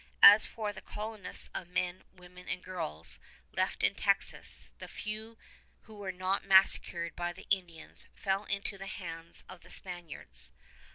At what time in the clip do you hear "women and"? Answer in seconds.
2.11-2.63